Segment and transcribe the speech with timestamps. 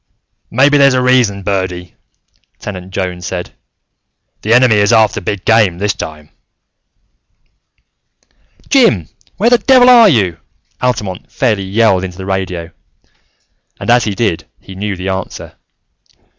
[0.49, 1.93] "Maybe there's a reason, Birdy,"
[2.57, 3.51] Tenant Jones said.
[4.41, 6.31] "The Enemy is after big game, this time."
[8.67, 10.39] "Jim, where the devil are you?"
[10.81, 12.71] Altamont fairly yelled into the radio;
[13.79, 15.53] and as he did, he knew the answer.